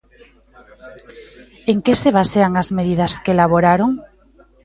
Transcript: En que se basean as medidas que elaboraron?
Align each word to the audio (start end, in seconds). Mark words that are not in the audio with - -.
En 1.71 1.77
que 1.85 1.93
se 2.01 2.09
basean 2.17 2.51
as 2.61 2.69
medidas 2.77 3.13
que 3.23 3.33
elaboraron? 3.35 3.91